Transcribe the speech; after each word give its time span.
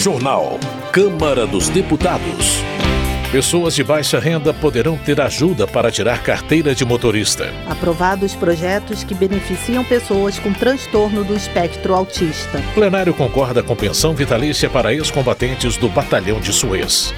Jornal. 0.00 0.58
Câmara 0.92 1.46
dos 1.46 1.68
Deputados. 1.68 2.56
Pessoas 3.30 3.74
de 3.74 3.84
baixa 3.84 4.18
renda 4.18 4.54
poderão 4.54 4.96
ter 4.96 5.20
ajuda 5.20 5.66
para 5.66 5.90
tirar 5.90 6.22
carteira 6.22 6.74
de 6.74 6.86
motorista. 6.86 7.52
Aprovados 7.68 8.34
projetos 8.34 9.04
que 9.04 9.12
beneficiam 9.14 9.84
pessoas 9.84 10.38
com 10.38 10.54
transtorno 10.54 11.22
do 11.22 11.36
espectro 11.36 11.94
autista. 11.94 12.62
Plenário 12.72 13.12
concorda 13.12 13.62
com 13.62 13.76
pensão 13.76 14.14
vitalícia 14.14 14.70
para 14.70 14.94
ex-combatentes 14.94 15.76
do 15.76 15.90
Batalhão 15.90 16.40
de 16.40 16.50
Suez. 16.50 17.12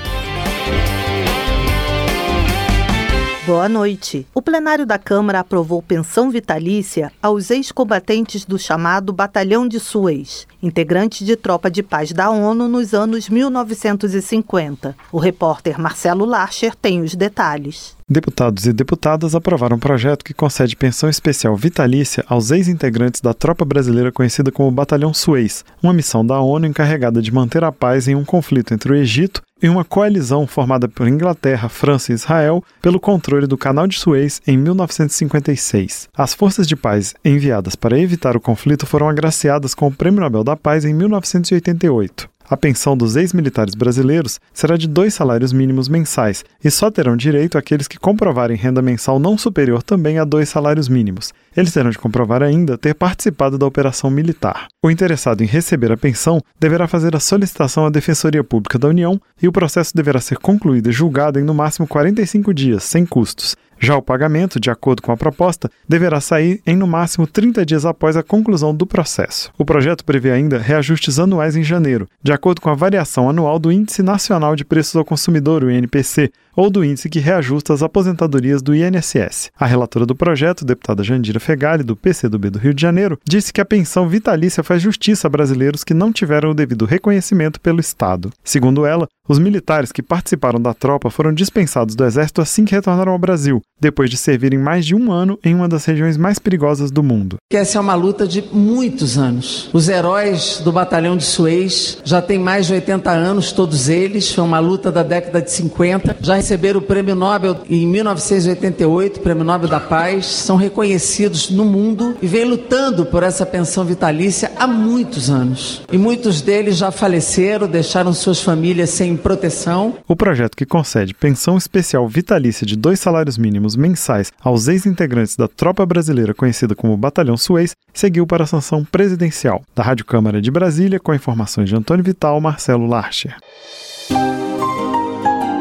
Boa 3.45 3.69
noite. 3.69 4.25
O 4.33 4.41
plenário 4.41 4.87
da 4.87 4.97
Câmara 5.01 5.41
aprovou 5.41 5.83
pensão 5.83 6.31
vitalícia 6.31 7.11
aos 7.21 7.51
ex-combatentes 7.51 8.45
do 8.45 8.57
chamado 8.57 9.13
Batalhão 9.13 9.67
de 9.67 9.81
Suez, 9.81 10.47
integrante 10.63 11.25
de 11.25 11.35
tropa 11.35 11.69
de 11.69 11.83
paz 11.83 12.13
da 12.13 12.31
ONU 12.31 12.69
nos 12.69 12.95
anos 12.95 13.29
1950. 13.29 14.95
O 15.11 15.19
repórter 15.19 15.77
Marcelo 15.77 16.25
Larcher 16.25 16.77
tem 16.77 17.03
os 17.03 17.17
detalhes. 17.17 17.97
Deputados 18.09 18.64
e 18.64 18.73
deputadas 18.73 19.35
aprovaram 19.35 19.77
um 19.77 19.81
projeto 19.81 20.25
que 20.25 20.35
concede 20.35 20.77
pensão 20.77 21.11
especial 21.11 21.57
vitalícia 21.57 22.25
aos 22.29 22.53
ex-integrantes 22.53 23.21
da 23.21 23.35
tropa 23.35 23.64
brasileira 23.64 24.13
conhecida 24.13 24.53
como 24.53 24.71
Batalhão 24.71 25.13
Suez, 25.13 25.64
uma 25.83 25.93
missão 25.93 26.25
da 26.25 26.39
ONU 26.39 26.67
encarregada 26.67 27.21
de 27.21 27.35
manter 27.35 27.64
a 27.64 27.72
paz 27.72 28.07
em 28.07 28.14
um 28.14 28.25
conflito 28.25 28.72
entre 28.72 28.93
o 28.93 28.95
Egito 28.95 29.43
e 29.62 29.68
uma 29.68 29.84
coalizão 29.84 30.46
formada 30.46 30.89
por 30.89 31.07
Inglaterra, 31.07 31.68
França 31.68 32.11
e 32.11 32.14
Israel 32.14 32.64
pelo 32.80 32.98
controle 32.98 33.47
do 33.47 33.56
Canal 33.56 33.86
de 33.86 33.98
Suez 33.98 34.42
em 34.47 34.56
1956. 34.56 36.08
As 36.16 36.34
forças 36.34 36.66
de 36.66 36.75
paz 36.75 37.14
enviadas 37.25 37.77
para 37.77 37.98
evitar 37.98 38.36
o 38.36 38.41
conflito 38.41 38.86
foram 38.86 39.08
agraciadas 39.08 39.75
com 39.75 39.86
o 39.86 39.92
Prêmio 39.92 40.20
Nobel 40.20 40.42
da 40.42 40.56
Paz 40.56 40.84
em 40.84 40.92
1988. 40.92 42.31
A 42.48 42.56
pensão 42.56 42.97
dos 42.97 43.16
ex-militares 43.16 43.75
brasileiros 43.75 44.41
será 44.53 44.77
de 44.77 44.89
dois 44.89 45.14
salários 45.14 45.53
mínimos 45.53 45.89
mensais 45.89 46.44
e 46.62 46.70
só 46.70 46.91
terão 46.91 47.16
direito 47.16 47.56
aqueles 47.56 47.89
que 47.89 47.98
comprovarem 47.98 48.56
renda 48.56 48.83
mensal 48.83 49.19
não 49.19 49.39
superior 49.39 49.83
também 49.83 50.19
a 50.19 50.25
dois 50.25 50.48
salários 50.48 50.89
mínimos. 50.89 51.33
Eles 51.56 51.72
terão 51.72 51.91
de 51.91 51.98
comprovar 51.98 52.42
ainda 52.42 52.78
ter 52.78 52.94
participado 52.94 53.58
da 53.58 53.66
operação 53.66 54.11
militar. 54.11 54.69
O 54.83 54.91
interessado 54.91 55.42
em 55.42 55.47
receber 55.47 55.92
a 55.92 55.97
pensão 55.97 56.41
deverá 56.58 56.86
fazer 56.86 57.14
a 57.14 57.20
solicitação 57.20 57.86
à 57.86 57.91
Defensoria 57.91 58.42
Pública 58.42 58.78
da 58.78 58.88
União 58.88 59.20
e 59.41 59.48
o 59.48 59.53
processo 59.53 59.94
deverá 59.94 60.20
ser 60.20 60.38
concluído 60.38 60.88
e 60.88 60.92
julgado 60.92 61.38
em 61.38 61.44
no 61.44 61.55
máximo 61.55 61.86
45 61.86 62.53
dias, 62.53 62.83
sem 62.84 63.06
custos. 63.06 63.56
Já 63.84 63.97
o 63.97 64.02
pagamento, 64.02 64.61
de 64.61 64.70
acordo 64.70 65.02
com 65.02 65.11
a 65.11 65.16
proposta, 65.16 65.69
deverá 65.88 66.20
sair 66.20 66.62
em 66.64 66.77
no 66.77 66.86
máximo 66.86 67.27
30 67.27 67.66
dias 67.66 67.84
após 67.84 68.16
a 68.16 68.22
conclusão 68.22 68.72
do 68.72 68.86
processo. 68.86 69.50
O 69.58 69.64
projeto 69.64 70.05
prevê 70.05 70.30
ainda 70.30 70.56
reajustes 70.56 71.19
anuais 71.19 71.56
em 71.56 71.64
janeiro, 71.64 72.08
de 72.22 72.33
acordo 72.33 72.60
com 72.60 72.70
a 72.70 72.77
variação 72.77 73.28
anual 73.28 73.58
do 73.58 73.72
Índice 73.72 74.00
Nacional 74.00 74.55
de 74.55 74.64
Preços 74.64 74.94
ao 74.94 75.05
Consumidor, 75.05 75.64
o 75.64 75.70
INPC, 75.70 76.30
ou 76.56 76.70
do 76.70 76.84
índice 76.84 77.08
que 77.08 77.19
reajusta 77.19 77.72
as 77.72 77.83
aposentadorias 77.83 78.62
do 78.62 78.75
INSS. 78.75 79.50
A 79.58 79.67
relatora 79.67 80.06
do 80.06 80.14
projeto, 80.14 80.64
deputada 80.64 81.03
Jandira 81.03 81.41
Fegali, 81.41 81.83
do 81.83 81.97
PCdoB 81.97 82.50
do 82.50 82.59
Rio 82.59 82.75
de 82.75 82.83
Janeiro, 82.83 83.19
disse 83.27 83.53
que 83.53 83.61
a 83.61 83.64
pensão 83.64 84.09
vitalícia 84.09 84.62
faz 84.62 84.83
justiça 84.83 85.27
a 85.27 85.31
brasileiros 85.31 85.84
que 85.84 85.94
não 85.94 86.12
tiveram 86.12 86.50
o 86.50 86.55
devido 86.55 86.84
reconhecimento 86.84 87.61
pelo 87.61 87.81
Estado. 87.81 88.31
Segundo 88.44 88.84
ela, 88.86 89.09
os 89.28 89.39
militares 89.39 89.92
que 89.92 90.03
participaram 90.03 90.61
da 90.61 90.75
tropa 90.75 91.09
foram 91.09 91.33
dispensados 91.33 91.94
do 91.94 92.05
Exército 92.05 92.41
assim 92.41 92.64
que 92.64 92.75
retornaram 92.75 93.12
ao 93.12 93.19
Brasil, 93.19 93.62
depois 93.81 94.11
de 94.11 94.16
servirem 94.16 94.59
mais 94.59 94.84
de 94.84 94.97
um 94.97 95.12
ano 95.12 95.39
em 95.44 95.55
uma 95.55 95.69
das 95.69 95.84
regiões 95.84 96.16
mais 96.16 96.41
perigosas 96.41 96.91
do 96.91 97.05
mundo. 97.05 97.37
Essa 97.53 97.78
é 97.78 97.81
uma 97.81 97.94
luta 97.94 98.27
de 98.27 98.42
muitos 98.53 99.16
anos. 99.16 99.70
Os 99.72 99.89
heróis 99.89 100.61
do 100.64 100.72
Batalhão 100.72 101.16
de 101.16 101.25
Suez 101.25 101.98
já 102.05 102.20
têm 102.20 102.39
mais 102.39 102.66
de 102.66 102.72
80 102.72 103.11
anos, 103.11 103.53
todos 103.53 103.89
eles. 103.89 104.33
Foi 104.34 104.42
uma 104.42 104.59
luta 104.59 104.91
da 104.91 105.05
década 105.05 105.41
de 105.41 105.53
50. 105.53 106.16
Já 106.20 106.41
receberam 106.42 106.80
o 106.80 106.82
Prêmio 106.82 107.14
Nobel 107.14 107.56
em 107.70 107.86
1988, 107.86 109.20
Prêmio 109.20 109.44
Nobel 109.44 109.69
da 109.69 109.78
Paz. 109.78 110.26
São 110.26 110.56
reconhecidos 110.56 111.50
no 111.50 111.64
mundo 111.64 112.16
e 112.20 112.26
vêm 112.26 112.44
lutando 112.44 113.06
por 113.06 113.22
essa 113.22 113.47
pensão 113.47 113.84
vitalícia 113.84 114.50
há 114.58 114.66
muitos 114.66 115.31
anos. 115.31 115.82
E 115.92 115.97
muitos 115.97 116.42
deles 116.42 116.76
já 116.76 116.91
faleceram, 116.91 117.69
deixaram 117.69 118.12
suas 118.12 118.42
famílias 118.42 118.91
sem 118.91 119.16
proteção. 119.16 119.94
O 120.08 120.16
projeto 120.16 120.56
que 120.56 120.66
concede 120.66 121.14
pensão 121.14 121.56
especial 121.56 122.08
vitalícia 122.08 122.66
de 122.66 122.76
dois 122.76 122.98
salários 122.98 123.38
mínimos 123.38 123.76
mensais 123.76 124.32
aos 124.42 124.66
ex-integrantes 124.66 125.36
da 125.36 125.47
tropa 125.47 125.86
brasileira 125.86 126.34
conhecida 126.34 126.75
como 126.75 126.97
Batalhão 126.97 127.36
Suez 127.36 127.76
seguiu 127.94 128.26
para 128.26 128.42
a 128.42 128.48
sanção 128.48 128.84
presidencial. 128.84 129.62
Da 129.76 129.84
Rádio 129.84 130.04
Câmara 130.04 130.42
de 130.42 130.50
Brasília, 130.50 130.98
com 130.98 131.14
informações 131.14 131.69
de 131.69 131.76
Antônio 131.76 132.04
Vital, 132.04 132.41
Marcelo 132.41 132.88
Larcher. 132.88 133.36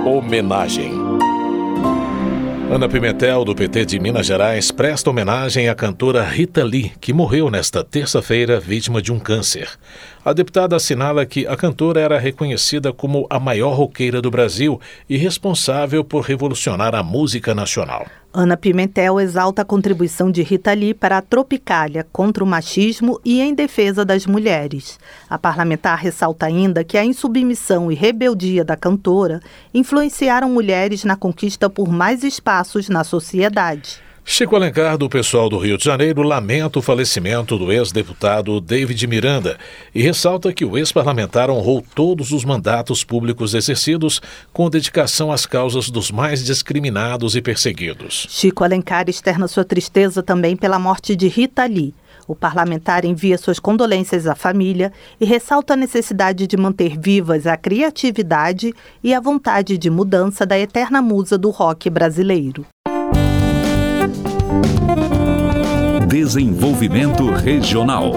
Homenagem. 0.05 0.93
Ana 2.71 2.89
Pimentel, 2.89 3.45
do 3.45 3.53
PT 3.53 3.85
de 3.85 3.99
Minas 3.99 4.25
Gerais, 4.25 4.71
presta 4.71 5.11
homenagem 5.11 5.69
à 5.69 5.75
cantora 5.75 6.23
Rita 6.23 6.63
Lee, 6.63 6.91
que 6.99 7.13
morreu 7.13 7.51
nesta 7.51 7.83
terça-feira 7.83 8.59
vítima 8.59 8.99
de 8.99 9.13
um 9.13 9.19
câncer. 9.19 9.69
A 10.25 10.33
deputada 10.33 10.75
assinala 10.75 11.23
que 11.23 11.45
a 11.45 11.55
cantora 11.55 12.01
era 12.01 12.17
reconhecida 12.17 12.91
como 12.91 13.27
a 13.29 13.39
maior 13.39 13.75
roqueira 13.75 14.23
do 14.23 14.31
Brasil 14.31 14.81
e 15.07 15.17
responsável 15.17 16.03
por 16.03 16.21
revolucionar 16.21 16.95
a 16.95 17.03
música 17.03 17.53
nacional. 17.53 18.07
Ana 18.33 18.55
Pimentel 18.55 19.19
exalta 19.19 19.61
a 19.61 19.65
contribuição 19.65 20.31
de 20.31 20.41
Rita 20.41 20.71
Lee 20.71 20.93
para 20.93 21.17
a 21.17 21.21
Tropicália 21.21 22.07
contra 22.13 22.41
o 22.41 22.47
machismo 22.47 23.19
e 23.25 23.41
em 23.41 23.53
defesa 23.53 24.05
das 24.05 24.25
mulheres. 24.25 24.97
A 25.29 25.37
parlamentar 25.37 25.97
ressalta 25.97 26.45
ainda 26.45 26.81
que 26.81 26.97
a 26.97 27.03
insubmissão 27.03 27.91
e 27.91 27.95
rebeldia 27.95 28.63
da 28.63 28.77
cantora 28.77 29.41
influenciaram 29.73 30.49
mulheres 30.49 31.03
na 31.03 31.17
conquista 31.17 31.69
por 31.69 31.89
mais 31.89 32.23
espaços 32.23 32.87
na 32.87 33.03
sociedade. 33.03 34.01
Chico 34.23 34.55
Alencar, 34.55 34.97
do 34.97 35.09
pessoal 35.09 35.49
do 35.49 35.57
Rio 35.57 35.77
de 35.77 35.83
Janeiro, 35.83 36.21
lamenta 36.21 36.79
o 36.79 36.81
falecimento 36.81 37.57
do 37.57 37.71
ex-deputado 37.71 38.61
David 38.61 39.05
Miranda 39.07 39.57
e 39.93 40.01
ressalta 40.01 40.53
que 40.53 40.63
o 40.63 40.77
ex-parlamentar 40.77 41.49
honrou 41.49 41.83
todos 41.95 42.31
os 42.31 42.45
mandatos 42.45 43.03
públicos 43.03 43.53
exercidos 43.53 44.21
com 44.53 44.69
dedicação 44.69 45.31
às 45.31 45.45
causas 45.45 45.89
dos 45.89 46.11
mais 46.11 46.45
discriminados 46.45 47.35
e 47.35 47.41
perseguidos. 47.41 48.27
Chico 48.29 48.63
Alencar 48.63 49.09
externa 49.09 49.47
sua 49.47 49.65
tristeza 49.65 50.23
também 50.23 50.55
pela 50.55 50.79
morte 50.79 51.15
de 51.15 51.27
Rita 51.27 51.65
Lee. 51.65 51.93
O 52.27 52.35
parlamentar 52.35 53.03
envia 53.03 53.37
suas 53.37 53.59
condolências 53.59 54.27
à 54.27 54.35
família 54.35 54.93
e 55.19 55.25
ressalta 55.25 55.73
a 55.73 55.77
necessidade 55.77 56.47
de 56.47 56.55
manter 56.55 56.97
vivas 56.97 57.47
a 57.47 57.57
criatividade 57.57 58.73
e 59.03 59.13
a 59.13 59.19
vontade 59.19 59.77
de 59.77 59.89
mudança 59.89 60.45
da 60.45 60.57
eterna 60.57 61.01
musa 61.01 61.37
do 61.37 61.49
rock 61.49 61.89
brasileiro. 61.89 62.65
Desenvolvimento 66.11 67.31
Regional. 67.31 68.11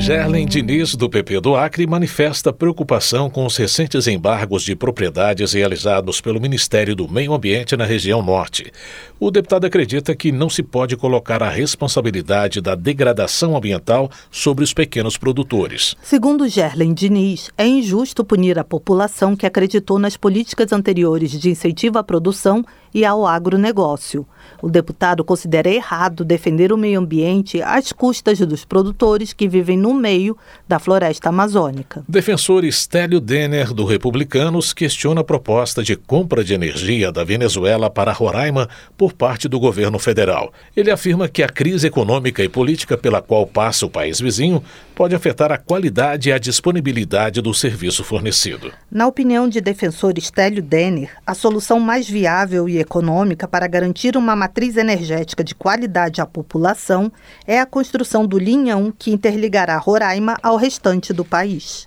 Gerlen 0.00 0.46
Diniz, 0.46 0.96
do 0.96 1.08
PP 1.08 1.40
do 1.40 1.54
Acre, 1.54 1.86
manifesta 1.86 2.52
preocupação 2.52 3.30
com 3.30 3.46
os 3.46 3.56
recentes 3.56 4.08
embargos 4.08 4.64
de 4.64 4.74
propriedades 4.74 5.52
realizados 5.52 6.20
pelo 6.20 6.40
Ministério 6.40 6.96
do 6.96 7.08
Meio 7.08 7.32
Ambiente 7.32 7.76
na 7.76 7.84
região 7.84 8.20
norte. 8.20 8.72
O 9.20 9.30
deputado 9.30 9.64
acredita 9.64 10.12
que 10.16 10.32
não 10.32 10.50
se 10.50 10.64
pode 10.64 10.96
colocar 10.96 11.40
a 11.40 11.48
responsabilidade 11.48 12.60
da 12.60 12.74
degradação 12.74 13.56
ambiental 13.56 14.10
sobre 14.28 14.64
os 14.64 14.74
pequenos 14.74 15.16
produtores. 15.16 15.94
Segundo 16.02 16.48
Gerlen 16.48 16.92
Diniz, 16.94 17.48
é 17.56 17.64
injusto 17.64 18.24
punir 18.24 18.58
a 18.58 18.64
população 18.64 19.36
que 19.36 19.46
acreditou 19.46 20.00
nas 20.00 20.16
políticas 20.16 20.72
anteriores 20.72 21.30
de 21.30 21.48
incentivo 21.48 21.96
à 21.96 22.02
produção 22.02 22.64
e 22.94 23.04
ao 23.04 23.26
agronegócio. 23.26 24.26
O 24.60 24.68
deputado 24.68 25.24
considera 25.24 25.68
errado 25.68 26.24
defender 26.24 26.72
o 26.72 26.76
meio 26.76 27.00
ambiente 27.00 27.60
às 27.62 27.92
custas 27.92 28.38
dos 28.40 28.64
produtores 28.64 29.32
que 29.32 29.48
vivem 29.48 29.76
no 29.76 29.94
meio 29.94 30.36
da 30.68 30.78
floresta 30.78 31.28
amazônica. 31.28 32.04
Defensor 32.08 32.64
Estélio 32.64 33.20
Denner, 33.20 33.72
do 33.72 33.84
Republicanos, 33.84 34.72
questiona 34.72 35.20
a 35.20 35.24
proposta 35.24 35.82
de 35.82 35.96
compra 35.96 36.44
de 36.44 36.54
energia 36.54 37.10
da 37.10 37.24
Venezuela 37.24 37.90
para 37.90 38.12
Roraima 38.12 38.68
por 38.96 39.12
parte 39.12 39.48
do 39.48 39.58
governo 39.58 39.98
federal. 39.98 40.52
Ele 40.76 40.90
afirma 40.90 41.28
que 41.28 41.42
a 41.42 41.48
crise 41.48 41.86
econômica 41.86 42.42
e 42.42 42.48
política 42.48 42.96
pela 42.96 43.22
qual 43.22 43.46
passa 43.46 43.86
o 43.86 43.90
país 43.90 44.20
vizinho 44.20 44.62
pode 44.94 45.14
afetar 45.14 45.50
a 45.50 45.58
qualidade 45.58 46.28
e 46.28 46.32
a 46.32 46.38
disponibilidade 46.38 47.40
do 47.40 47.52
serviço 47.54 48.04
fornecido. 48.04 48.72
Na 48.90 49.06
opinião 49.06 49.48
de 49.48 49.60
defensor 49.60 50.16
Estélio 50.18 50.62
Denner, 50.62 51.10
a 51.26 51.34
solução 51.34 51.80
mais 51.80 52.08
viável 52.08 52.68
e 52.68 52.81
econômica 52.82 53.48
para 53.48 53.66
garantir 53.66 54.16
uma 54.16 54.36
matriz 54.36 54.76
energética 54.76 55.42
de 55.42 55.54
qualidade 55.54 56.20
à 56.20 56.26
população 56.26 57.10
é 57.46 57.58
a 57.58 57.66
construção 57.66 58.26
do 58.26 58.38
linhão 58.38 58.92
que 58.96 59.10
interligará 59.10 59.76
Roraima 59.78 60.36
ao 60.42 60.56
restante 60.56 61.12
do 61.12 61.24
país. 61.24 61.86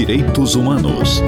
Direitos 0.00 0.54
Humanos. 0.54 1.22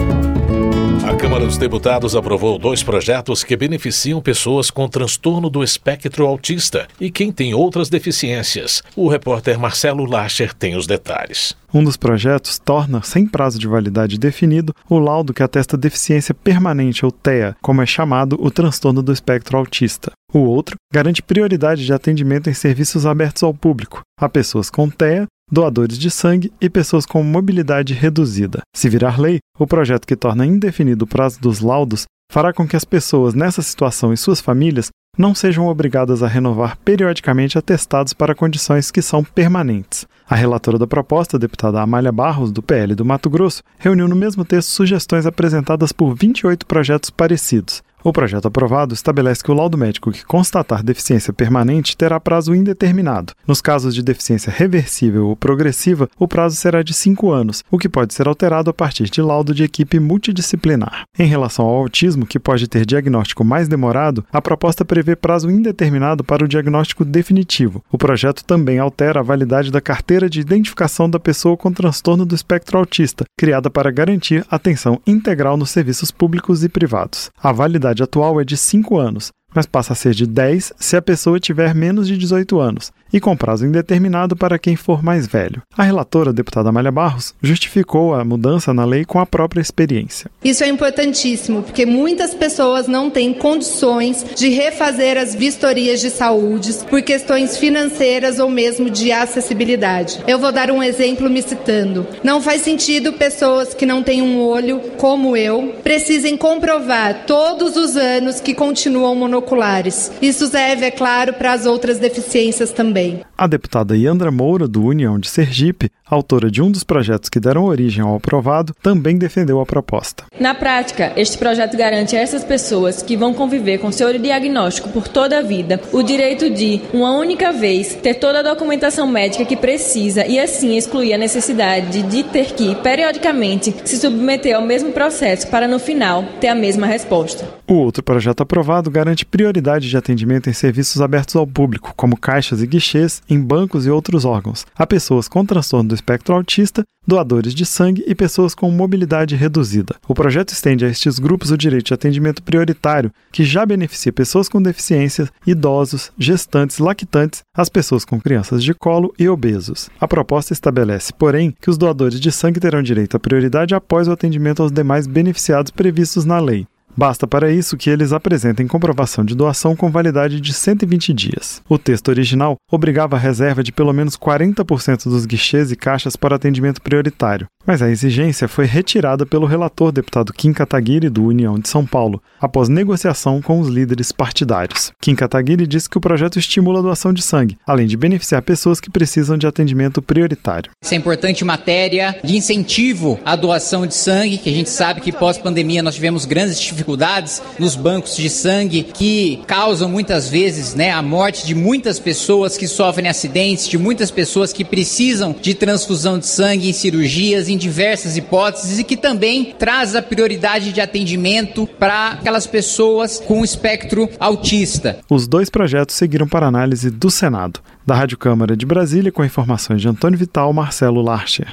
A 1.07 1.15
Câmara 1.15 1.45
dos 1.45 1.59
Deputados 1.59 2.17
aprovou 2.17 2.59
dois 2.59 2.83
projetos 2.83 3.45
que 3.45 3.55
beneficiam 3.55 4.19
pessoas 4.19 4.71
com 4.71 4.89
transtorno 4.89 5.51
do 5.51 5.63
espectro 5.63 6.27
autista 6.27 6.89
e 6.99 7.11
quem 7.11 7.31
tem 7.31 7.53
outras 7.53 7.91
deficiências. 7.91 8.83
O 8.97 9.09
repórter 9.09 9.59
Marcelo 9.59 10.07
Lacher 10.07 10.55
tem 10.55 10.75
os 10.75 10.87
detalhes. 10.87 11.55
Um 11.75 11.85
dos 11.85 11.99
projetos 11.99 12.59
torna, 12.59 13.03
sem 13.03 13.27
prazo 13.27 13.59
de 13.59 13.69
validade 13.69 14.19
definido, 14.19 14.75
o 14.89 14.99
laudo 14.99 15.35
que 15.35 15.43
atesta 15.43 15.77
deficiência 15.77 16.33
permanente, 16.33 17.05
ou 17.05 17.13
TEA, 17.13 17.55
como 17.61 17.83
é 17.83 17.87
chamado 17.87 18.39
o 18.41 18.51
transtorno 18.51 19.03
do 19.03 19.13
espectro 19.13 19.59
autista. 19.59 20.13
O 20.33 20.39
outro 20.39 20.77
garante 20.91 21.23
prioridade 21.23 21.85
de 21.85 21.93
atendimento 21.93 22.49
em 22.49 22.55
serviços 22.55 23.05
abertos 23.05 23.43
ao 23.43 23.53
público, 23.53 24.01
a 24.19 24.31
pessoas 24.31 24.71
com 24.71 24.89
TEA 24.89 25.27
doadores 25.53 25.99
de 25.99 26.11
sangue 26.11 26.51
e 26.59 26.71
pessoas 26.71 27.05
com 27.05 27.23
mobilidade 27.23 27.93
reduzida. 27.93 28.63
Se 28.75 28.89
virar 28.89 29.21
lei, 29.21 29.39
o 29.59 29.67
projeto 29.67 30.07
que 30.07 30.17
torna 30.17 30.47
indefinido 30.47 31.05
o 31.05 31.07
prazo 31.07 31.39
dos 31.39 31.61
laudos 31.61 32.07
fará 32.33 32.55
com 32.55 32.67
que 32.67 32.75
as 32.75 32.87
pessoas 32.87 33.35
nessa 33.35 33.61
situação 33.61 34.15
e 34.15 34.17
suas 34.17 34.41
famílias 34.41 34.89
não 35.19 35.35
sejam 35.35 35.67
obrigadas 35.67 36.23
a 36.23 36.27
renovar 36.27 36.79
periodicamente 36.79 37.59
atestados 37.59 38.15
para 38.15 38.35
condições 38.35 38.91
que 38.91 39.03
são 39.03 39.23
permanentes. 39.23 40.07
A 40.29 40.35
relatora 40.35 40.79
da 40.79 40.87
proposta, 40.87 41.37
a 41.37 41.41
deputada 41.41 41.81
Amália 41.81 42.13
Barros, 42.13 42.53
do 42.53 42.63
PL 42.63 42.95
do 42.95 43.05
Mato 43.05 43.29
Grosso, 43.29 43.63
reuniu 43.79 44.09
no 44.09 44.17
mesmo 44.17 44.45
texto 44.45 44.71
sugestões 44.71 45.27
apresentadas 45.27 45.93
por 45.93 46.15
28 46.15 46.67
projetos 46.67 47.11
parecidos. 47.11 47.83
O 48.05 48.13
projeto 48.13 48.49
aprovado 48.49 48.95
estabelece 48.95 49.45
que 49.45 49.51
o 49.51 49.55
laudo 49.55 49.79
médico 49.79 50.11
que 50.11 50.25
constatar 50.25 50.83
deficiência 50.83 51.33
permanente 51.33 51.97
terá 51.97 52.19
prazo 52.19 52.53
indeterminado. 52.53 53.33
Nos 53.47 53.61
casos 53.61 53.95
de 53.95 54.03
deficiência 54.03 54.53
reversível 54.53 55.29
ou 55.29 55.37
progressiva, 55.37 56.09
o 56.19 56.27
prazo 56.27 56.57
será 56.57 56.83
de 56.83 56.93
cinco 56.93 57.31
anos, 57.31 57.63
o 57.71 57.79
que 57.79 57.89
pode 57.89 58.13
ser 58.13 58.27
alterado 58.27 58.71
a 58.71 58.75
partir 58.75 59.05
de 59.09 59.23
laudo 59.23 59.55
de 59.55 59.63
equipe 59.63 60.01
multidisciplinar. 60.01 61.05
Em 61.17 61.27
relação 61.27 61.65
ao 61.65 61.77
autismo, 61.77 62.27
que 62.27 62.41
pode 62.41 62.67
ter 62.67 62.85
diagnóstico 62.85 63.45
mais 63.45 63.69
demorado, 63.69 64.25
a 64.33 64.43
proposta 64.43 64.85
prevê 64.85 65.15
prazo 65.15 65.49
indeterminado 65.49 66.25
para 66.25 66.45
o 66.45 66.49
diagnóstico 66.49 67.05
definitivo. 67.05 67.85
O 67.91 67.97
projeto 67.97 68.45
também 68.45 68.81
altera 68.81 69.21
a 69.21 69.23
validade 69.23 69.71
da 69.71 69.81
carteira 69.81 70.22
de 70.29 70.41
identificação 70.41 71.09
da 71.09 71.21
pessoa 71.21 71.57
com 71.57 71.71
transtorno 71.71 72.27
do 72.27 72.35
espectro 72.35 72.79
autista, 72.79 73.25
criada 73.39 73.71
para 73.71 73.91
garantir 73.91 74.45
atenção 74.51 75.01
integral 75.07 75.57
nos 75.57 75.71
serviços 75.71 76.11
públicos 76.11 76.65
e 76.65 76.69
privados. 76.69 77.31
A 77.41 77.53
validade 77.53 77.83
idade 77.83 78.03
atual 78.03 78.41
é 78.41 78.45
de 78.45 78.57
5 78.57 78.99
anos, 78.99 79.31
mas 79.55 79.67
passa 79.67 79.93
a 79.93 79.97
ser 79.97 80.15
de 80.15 80.27
10 80.27 80.73
se 80.79 80.97
a 80.97 81.03
pessoa 81.03 81.41
tiver 81.41 81.75
menos 81.75 82.07
de 82.07 82.17
18 82.17 82.59
anos, 82.61 82.93
e 83.13 83.21
com 83.21 83.37
prazo 83.37 83.67
indeterminado 83.67 84.35
para 84.35 84.59
quem 84.59 84.77
for 84.77 85.03
mais 85.03 85.27
velho. 85.27 85.63
A 85.77 85.83
relatora, 85.83 86.31
a 86.31 86.33
deputada 86.33 86.69
Amália 86.69 86.91
Barros, 86.91 87.35
justificou 87.43 88.15
a 88.15 88.25
mudança 88.25 88.73
na 88.73 88.85
lei 88.85 89.05
com 89.05 89.19
a 89.19 89.27
própria 89.27 89.61
experiência. 89.61 90.31
Isso 90.43 90.65
é 90.65 90.69
importantíssimo, 90.69 91.63
porque 91.63 91.85
muitas 91.85 92.35
pessoas 92.35 92.89
não 92.89 93.11
têm 93.11 93.35
condições 93.35 94.25
de 94.37 94.49
refazer 94.49 95.19
as 95.19 95.35
vistorias 95.35 96.01
de 96.01 96.11
saúde 96.11 96.73
por 96.89 97.03
questões 97.03 97.57
financeiras 97.57 98.39
ou 98.39 98.49
mesmo 98.49 98.89
de 98.89 99.13
acessibilidade. 99.13 100.23
Eu 100.27 100.39
vou 100.39 100.53
dar 100.53 100.71
um 100.71 100.83
exemplo 100.83 101.29
me 101.29 101.43
citando. 101.43 102.07
Não 102.23 102.41
faz 102.41 102.63
sentido 102.63 103.13
pessoas 103.13 103.75
que 103.75 103.85
não 103.85 104.03
têm 104.03 104.23
um 104.23 104.41
olho, 104.41 104.81
como 104.97 105.37
eu, 105.37 105.75
precisem 105.83 106.37
comprovar 106.37 107.25
todos 107.27 107.77
os 107.77 107.97
anos 107.97 108.41
que 108.41 108.55
continuam 108.55 109.15
monoculares. 109.43 110.13
Isso 110.23 110.47
serve, 110.47 110.87
é 110.87 110.91
claro, 110.91 111.35
para 111.35 111.53
as 111.53 111.67
outras 111.67 111.99
deficiências 111.99 112.71
também 112.71 112.93
também. 112.93 113.21
A 113.37 113.47
deputada 113.47 113.97
Yandra 113.97 114.31
Moura, 114.31 114.69
do 114.69 114.85
União 114.85 115.19
de 115.19 115.29
Sergipe, 115.29 115.91
autora 116.07 116.51
de 116.51 116.63
um 116.63 116.71
dos 116.71 116.85
projetos 116.85 117.29
que 117.29 117.41
deram 117.41 117.65
origem 117.65 118.03
ao 118.03 118.15
aprovado, 118.15 118.75
também 118.83 119.17
defendeu 119.17 119.61
a 119.61 119.67
proposta. 119.67 120.25
Na 120.39 120.55
prática, 120.55 121.13
este 121.17 121.39
projeto 121.39 121.77
garante 121.77 122.15
a 122.15 122.21
essas 122.21 122.45
pessoas 122.45 123.03
que 123.03 123.17
vão 123.17 123.35
conviver 123.35 123.79
com 123.79 123.91
seu 123.91 124.17
diagnóstico 124.19 124.91
por 124.91 125.09
toda 125.09 125.39
a 125.39 125.43
vida 125.43 125.81
o 125.93 126.03
direito 126.03 126.51
de, 126.51 126.83
uma 126.93 127.17
única 127.17 127.51
vez, 127.51 127.95
ter 127.95 128.15
toda 128.15 128.41
a 128.41 128.43
documentação 128.43 129.07
médica 129.07 129.45
que 129.45 129.57
precisa 129.57 130.27
e 130.27 130.39
assim 130.39 130.77
excluir 130.77 131.15
a 131.15 131.19
necessidade 131.19 132.03
de 132.03 132.23
ter 132.25 132.53
que, 132.53 132.75
periodicamente, 132.77 133.75
se 133.85 133.97
submeter 133.97 134.55
ao 134.55 134.63
mesmo 134.63 134.93
processo 134.93 135.49
para, 135.49 135.67
no 135.67 135.79
final, 135.79 136.25
ter 136.41 136.49
a 136.49 136.55
mesma 136.55 136.87
resposta. 136.87 137.49
O 137.67 137.75
outro 137.75 138.03
projeto 138.03 138.43
aprovado 138.43 138.91
garante 138.91 139.25
prioridade 139.33 139.89
de 139.89 139.97
atendimento 139.97 140.51
em 140.51 140.53
serviços 140.53 141.01
abertos 141.01 141.35
ao 141.35 141.47
público, 141.47 141.95
como 141.97 142.19
caixas 142.19 142.63
e 142.63 142.67
guichês, 142.67 143.23
em 143.31 143.41
bancos 143.41 143.87
e 143.87 143.91
outros 143.91 144.27
órgãos, 144.27 144.67
a 144.77 144.87
pessoas 144.87 145.27
com 145.27 145.43
transtorno 145.43 145.89
do 145.89 145.95
espectro 145.95 146.35
autista, 146.35 146.85
doadores 147.07 147.55
de 147.55 147.65
sangue 147.65 148.05
e 148.07 148.15
pessoas 148.15 148.55
com 148.55 148.71
mobilidade 148.71 149.35
reduzida. 149.35 149.97
O 150.07 150.15
projeto 150.15 150.51
estende 150.51 150.85
a 150.85 150.89
estes 150.89 151.19
grupos 151.19 151.51
o 151.51 151.57
direito 151.57 151.87
de 151.87 151.95
atendimento 151.95 152.43
prioritário, 152.43 153.11
que 153.33 153.43
já 153.43 153.65
beneficia 153.65 154.13
pessoas 154.13 154.51
com 154.51 154.61
deficiências, 154.61 155.33
idosos, 155.47 156.13
gestantes, 156.19 156.77
lactantes, 156.77 157.41
as 157.57 157.71
pessoas 157.71 158.05
com 158.05 158.21
crianças 158.21 158.63
de 158.63 158.75
colo 158.75 159.15
e 159.19 159.31
obesos. 159.31 159.89
A 159.99 160.07
proposta 160.07 160.53
estabelece, 160.53 161.11
porém, 161.11 161.55
que 161.59 161.71
os 161.71 161.79
doadores 161.79 162.21
de 162.21 162.31
sangue 162.31 162.61
terão 162.61 162.83
direito 162.83 163.17
à 163.17 163.21
prioridade 163.21 163.75
após 163.75 164.07
o 164.09 164.13
atendimento 164.13 164.63
aos 164.63 164.71
demais 164.71 165.07
beneficiados 165.07 165.71
previstos 165.71 166.27
na 166.27 166.39
lei. 166.39 166.67
Basta 166.97 167.27
para 167.27 167.51
isso 167.51 167.77
que 167.77 167.89
eles 167.89 168.13
apresentem 168.13 168.67
comprovação 168.67 169.25
de 169.25 169.35
doação 169.35 169.75
com 169.75 169.91
validade 169.91 170.41
de 170.41 170.53
120 170.53 171.13
dias. 171.15 171.63
O 171.69 171.79
texto 171.79 172.09
original 172.09 172.57
obrigava 172.71 173.17
a 173.17 173.19
reserva 173.19 173.63
de 173.63 173.73
pelo 173.73 173.93
menos 173.93 174.17
40% 174.17 175.05
dos 175.05 175.25
guichês 175.25 175.73
e 175.73 175.77
caixas 175.77 176.17
para 176.17 176.37
atendimento 176.37 176.83
prioritário, 176.83 177.47
mas 177.67 177.81
a 177.81 177.89
exigência 177.89 178.47
foi 178.47 178.67
retirada 178.67 179.25
pelo 179.25 179.47
relator 179.47 179.91
deputado 179.91 180.33
Kim 180.33 180.53
Kataguiri, 180.53 181.09
do 181.09 181.25
União 181.25 181.59
de 181.59 181.69
São 181.69 181.87
Paulo, 181.87 182.23
após 182.39 182.69
negociação 182.69 183.41
com 183.41 183.59
os 183.59 183.69
líderes 183.69 184.13
partidários. 184.13 184.93
Kim 185.01 185.15
Kataguiri 185.15 185.67
disse 185.67 185.89
que 185.89 185.97
o 185.99 186.01
projeto 186.01 186.39
estimula 186.39 186.81
a 186.81 186.83
doação 186.83 187.13
de 187.13 187.23
sangue, 187.23 187.57
além 187.67 187.87
de 187.87 187.97
beneficiar 187.97 188.43
pessoas 188.43 188.81
que 188.81 188.91
precisam 188.91 189.39
de 189.39 189.47
atendimento 189.47 190.03
prioritário. 190.03 190.71
Isso 190.83 190.93
é 190.93 190.97
importante 190.97 191.45
matéria 191.45 192.19
de 192.23 192.37
incentivo 192.37 193.19
à 193.25 193.35
doação 193.35 193.87
de 193.87 193.95
sangue, 193.95 194.39
que 194.39 194.51
a 194.51 194.53
gente 194.53 194.69
sabe 194.69 195.01
que 195.01 195.13
pós-pandemia 195.13 195.83
nós 195.83 195.95
tivemos 195.95 196.27
grandes 196.27 196.61
dificuldades 196.61 196.82
dificuldades 196.83 197.41
nos 197.59 197.77
bancos 197.77 198.17
de 198.17 198.29
sangue 198.29 198.83
que 198.83 199.41
causam 199.47 199.89
muitas 199.89 200.29
vezes 200.29 200.75
né, 200.75 200.91
a 200.91 201.01
morte 201.01 201.47
de 201.47 201.55
muitas 201.55 201.99
pessoas 201.99 202.57
que 202.57 202.67
sofrem 202.67 203.09
acidentes, 203.09 203.69
de 203.69 203.79
muitas 203.79 204.11
pessoas 204.11 204.53
que 204.53 204.65
precisam 204.65 205.35
de 205.41 205.55
transfusão 205.55 206.19
de 206.19 206.27
sangue 206.27 206.69
em 206.69 206.73
cirurgias, 206.73 207.49
em 207.49 207.57
diversas 207.57 208.17
hipóteses 208.17 208.79
e 208.79 208.85
que 208.85 208.97
também 208.97 209.55
traz 209.59 209.95
a 209.95 210.03
prioridade 210.03 210.73
de 210.73 210.81
atendimento 210.81 211.67
para 211.79 212.13
aquelas 212.13 212.47
pessoas 212.47 213.21
com 213.21 213.45
espectro 213.45 214.09
autista. 214.19 214.99
Os 215.09 215.29
dois 215.29 215.49
projetos 215.49 215.95
seguiram 215.95 216.27
para 216.27 216.47
análise 216.47 216.91
do 216.91 217.11
Senado. 217.11 217.61
Da 217.87 217.95
Rádio 217.95 218.17
Câmara 218.17 218.57
de 218.57 218.65
Brasília, 218.65 219.11
com 219.11 219.25
informações 219.25 219.81
de 219.81 219.89
Antônio 219.89 220.19
Vital, 220.19 220.53
Marcelo 220.53 221.03
Larcher. 221.03 221.53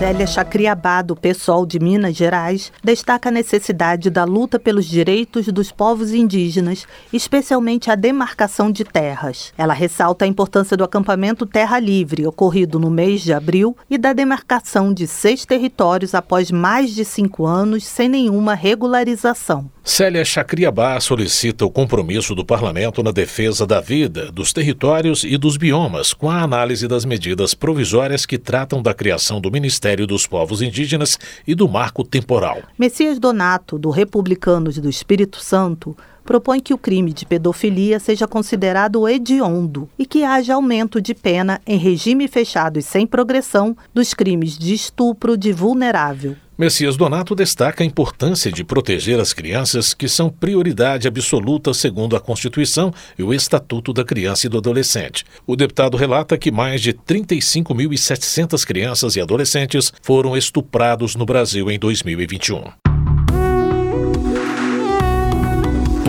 Célia 0.00 0.26
Chacriabá, 0.26 1.02
do 1.02 1.14
PSOL 1.14 1.66
de 1.66 1.78
Minas 1.78 2.16
Gerais, 2.16 2.72
destaca 2.82 3.28
a 3.28 3.32
necessidade 3.32 4.08
da 4.08 4.24
luta 4.24 4.58
pelos 4.58 4.86
direitos 4.86 5.46
dos 5.48 5.70
povos 5.70 6.14
indígenas, 6.14 6.86
especialmente 7.12 7.90
a 7.90 7.94
demarcação 7.94 8.72
de 8.72 8.82
terras. 8.82 9.52
Ela 9.58 9.74
ressalta 9.74 10.24
a 10.24 10.28
importância 10.28 10.74
do 10.74 10.84
acampamento 10.84 11.44
Terra 11.44 11.78
Livre, 11.78 12.26
ocorrido 12.26 12.80
no 12.80 12.90
mês 12.90 13.20
de 13.20 13.34
abril, 13.34 13.76
e 13.90 13.98
da 13.98 14.14
demarcação 14.14 14.90
de 14.90 15.06
seis 15.06 15.44
territórios 15.44 16.14
após 16.14 16.50
mais 16.50 16.94
de 16.94 17.04
cinco 17.04 17.44
anos 17.44 17.84
sem 17.84 18.08
nenhuma 18.08 18.54
regularização. 18.54 19.70
Célia 19.82 20.24
Chacriabá 20.24 21.00
solicita 21.00 21.64
o 21.64 21.70
compromisso 21.70 22.34
do 22.34 22.44
parlamento 22.44 23.02
na 23.02 23.10
defesa 23.10 23.66
da 23.66 23.80
vida, 23.80 24.30
dos 24.30 24.52
territórios 24.52 25.24
e 25.24 25.38
dos 25.38 25.56
biomas, 25.56 26.12
com 26.12 26.30
a 26.30 26.42
análise 26.42 26.86
das 26.86 27.06
medidas 27.06 27.54
provisórias 27.54 28.26
que 28.26 28.38
tratam 28.38 28.82
da 28.82 28.92
criação 28.92 29.40
do 29.40 29.50
Ministério 29.50 30.06
dos 30.06 30.26
Povos 30.26 30.60
Indígenas 30.60 31.18
e 31.46 31.54
do 31.54 31.66
marco 31.66 32.04
temporal. 32.04 32.62
Messias 32.78 33.18
Donato, 33.18 33.78
do 33.78 33.88
Republicanos 33.88 34.76
do 34.76 34.88
Espírito 34.88 35.38
Santo, 35.38 35.96
propõe 36.24 36.60
que 36.60 36.74
o 36.74 36.78
crime 36.78 37.12
de 37.12 37.24
pedofilia 37.24 37.98
seja 37.98 38.28
considerado 38.28 39.08
hediondo 39.08 39.88
e 39.98 40.04
que 40.04 40.24
haja 40.24 40.54
aumento 40.54 41.00
de 41.00 41.14
pena 41.14 41.60
em 41.66 41.78
regime 41.78 42.28
fechado 42.28 42.78
e 42.78 42.82
sem 42.82 43.06
progressão 43.06 43.76
dos 43.94 44.12
crimes 44.12 44.58
de 44.58 44.74
estupro 44.74 45.36
de 45.36 45.52
vulnerável. 45.52 46.36
Messias 46.60 46.94
Donato 46.94 47.34
destaca 47.34 47.82
a 47.82 47.86
importância 47.86 48.52
de 48.52 48.62
proteger 48.62 49.18
as 49.18 49.32
crianças, 49.32 49.94
que 49.94 50.06
são 50.06 50.28
prioridade 50.28 51.08
absoluta 51.08 51.72
segundo 51.72 52.14
a 52.14 52.20
Constituição 52.20 52.92
e 53.18 53.22
o 53.22 53.32
Estatuto 53.32 53.94
da 53.94 54.04
Criança 54.04 54.46
e 54.46 54.50
do 54.50 54.58
Adolescente. 54.58 55.24
O 55.46 55.56
deputado 55.56 55.96
relata 55.96 56.36
que 56.36 56.50
mais 56.50 56.82
de 56.82 56.92
35.700 56.92 58.62
crianças 58.66 59.16
e 59.16 59.22
adolescentes 59.22 59.90
foram 60.02 60.36
estuprados 60.36 61.16
no 61.16 61.24
Brasil 61.24 61.70
em 61.70 61.78
2021. 61.78 62.89